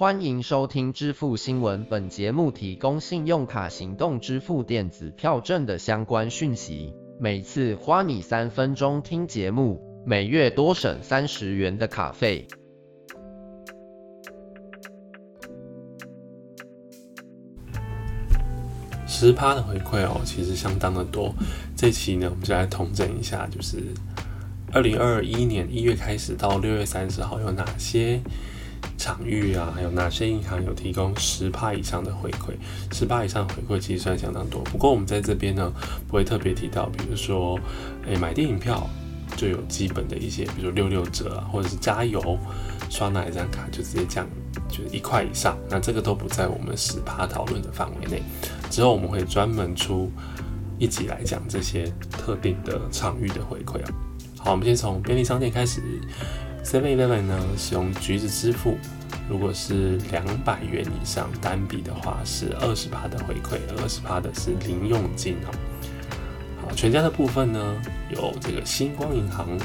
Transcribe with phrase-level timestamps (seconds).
[0.00, 6.94] 欢迎收听支付新闻，本节目提供信用卡行动支付电子票证的相关讯息。
[7.18, 12.48] 每次花你三分钟听节目，每月多省三十元的卡费。
[19.06, 21.34] 十趴的回馈哦，其实相当的多。
[21.76, 23.82] 这期呢，我们就来统整一下，就是
[24.72, 28.18] 二零二一年一月开始到六月三十号有哪些。
[29.00, 32.52] 场域啊，还有哪些银行有提供十帕以上的回馈？
[32.92, 34.60] 十帕以上回馈其实算相当多。
[34.64, 35.72] 不过我们在这边呢，
[36.06, 37.58] 不会特别提到，比如说，
[38.06, 38.86] 诶，买电影票
[39.36, 42.38] 就有基本的一些，比如说六六折啊，或者是加油
[42.90, 44.28] 刷哪一张卡就直接降，
[44.68, 45.56] 就是一块以上。
[45.70, 48.22] 那这个都不在我们十帕讨论的范围内。
[48.68, 50.12] 之后我们会专门出
[50.78, 53.90] 一集来讲这些特定的场域的回馈啊。
[54.36, 55.80] 好，我们先从便利商店开始。
[56.62, 58.78] Seven Eleven 呢，使用橘子支付，
[59.28, 65.50] 如果是两百元以上单笔的话，是二十趴的回馈，二十趴的是零用金哦。
[66.62, 69.58] 好，全家的部分呢，有这个星光银行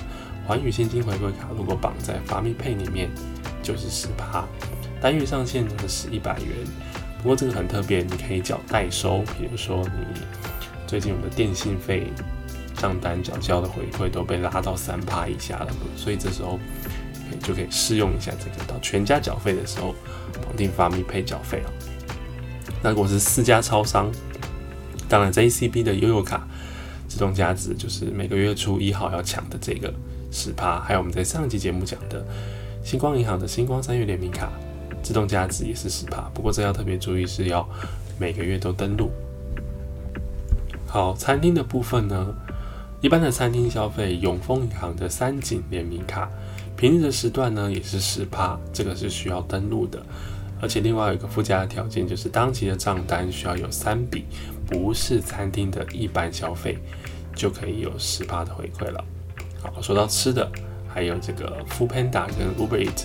[0.47, 3.11] 环宇现金回馈卡，如果绑在发米配里面，
[3.61, 4.45] 就是十趴，
[4.99, 6.49] 单月上限呢是一百元。
[7.21, 10.21] 不过这个很特别，你可以缴代收，比如说你
[10.87, 12.11] 最近有的电信费。
[12.75, 16.59] 账单缴交的回馈都被拉到三趴以下了，所以这时候
[17.41, 19.95] 就可以试用一下这个，到全家缴费的时候
[20.43, 21.69] 绑定发米配缴费啊。
[22.83, 24.11] 那如果是四家超商，
[25.09, 26.47] 当然 JCB 的悠游卡
[27.07, 29.93] 自动加值，就是每个月初一号要抢的这个
[30.31, 32.25] 十趴，还有我们在上期节目讲的
[32.83, 34.51] 星光银行的星光三月联名卡
[35.01, 37.67] 自动加值也是十趴，不过这要特别注意是要
[38.19, 39.11] 每个月都登录。
[40.87, 42.35] 好，餐厅的部分呢？
[43.05, 46.27] 一般的餐厅消费，永丰银行的三井联名卡，
[46.75, 50.03] 平日的时段呢也是十趴，这个是需要登录的。
[50.59, 54.25] 而且另外有一个附加的条件，就是当期的账单需要有三笔，
[54.65, 56.79] 不是餐厅的一般消费，
[57.35, 59.05] 就可以有十趴的回馈了。
[59.61, 60.51] 好，说到吃的，
[60.91, 63.03] 还有这个 Food Panda 跟 Uber Eats，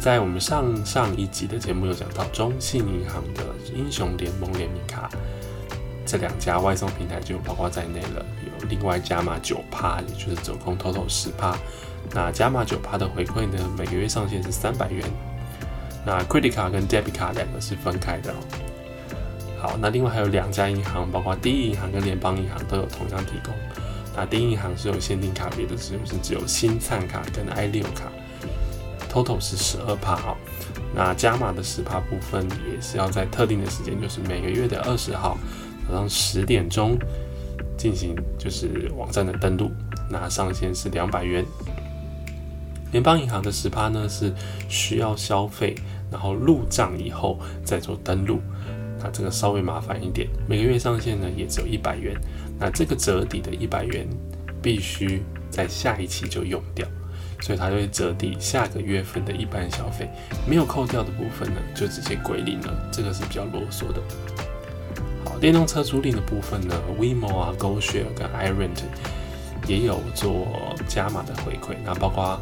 [0.00, 5.08] 在我们上上一集的节目有讲到中信银行的英雄联盟联名卡。
[6.10, 11.56] 这两家外送平台就包括在内了，有另外加码九趴，也就是总共 total 十趴。
[12.12, 15.08] 那加码九趴的回馈呢，每个月上限是三百元。
[16.04, 18.34] 那 credit 卡跟 debit 卡两个是分开的。
[19.60, 23.54] 好，那另外还有两家银行，包括第一银行跟联邦银行都有同样提供。
[24.16, 28.10] 那第一银行是有限定卡别的是是只有新灿卡跟 i 六卡
[29.08, 30.36] ，total 是十二趴哦。
[30.92, 35.38] 那加码的十趴部分也是要在特定的时间，就是每个月的二十号。
[35.90, 36.96] 早上十点钟
[37.76, 39.72] 进行就是网站的登录，
[40.08, 41.44] 那上限是两百元。
[42.92, 44.32] 联邦银行的十趴呢是
[44.68, 45.74] 需要消费，
[46.10, 48.40] 然后入账以后再做登录，
[49.00, 50.28] 那这个稍微麻烦一点。
[50.48, 52.16] 每个月上限呢也只有一百元，
[52.58, 54.06] 那这个折抵的一百元
[54.62, 56.86] 必须在下一期就用掉，
[57.40, 60.08] 所以它就会折抵下个月份的一般消费，
[60.48, 64.00] 没有扣掉的部分呢就直接归零了，这个是比较啰嗦的。
[65.24, 68.80] 好电动车租赁的部分呢，WeMo 啊、GoShare 跟 iRent
[69.66, 70.48] 也有做
[70.88, 72.40] 加码的回馈，那包括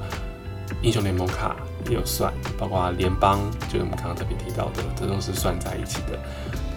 [0.83, 1.57] 英雄联盟卡
[1.89, 6.19] 也有算，包括联邦，就是我们刚刚特别提到的，这都是算在一起的，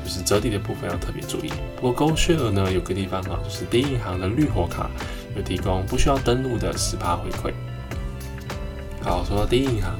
[0.03, 1.51] 就是折抵的部分要特别注意。
[1.79, 4.89] 不过 GoShare 呢，有个地方啊，就是第一银行的绿火卡
[5.35, 7.53] 有提供不需要登录的十趴回馈。
[9.01, 9.97] 好，说到第一银行，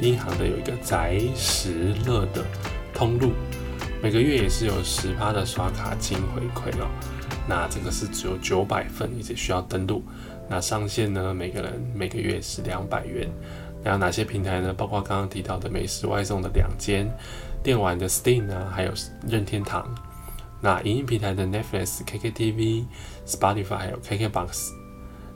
[0.00, 2.44] 第一银行的有一个宅时乐的
[2.94, 3.32] 通路。
[4.02, 6.88] 每个月也是有十趴的刷卡金回馈哦，
[7.46, 10.02] 那这个是只有九百份，而且需要登录。
[10.48, 13.28] 那上限呢，每个人每个月是两百元。
[13.84, 14.72] 那有哪些平台呢？
[14.72, 17.06] 包括刚刚提到的美食外送的两间，
[17.62, 18.92] 电玩的 Steam 啊，还有
[19.28, 19.86] 任天堂。
[20.62, 22.86] 那影音平台的 Netflix、KKTV、
[23.26, 24.70] Spotify 还有 KKBox，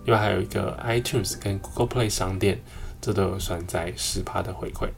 [0.06, 2.58] 另外还有一个 iTunes 跟 Google Play 商店，
[2.98, 4.88] 这都有算在十趴的回馈。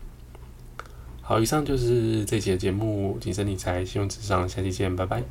[1.29, 5.25] 好，以上就是这期的节目，谨慎理财，信用至上，下期见，拜拜。